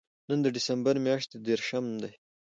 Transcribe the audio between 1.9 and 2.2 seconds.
دی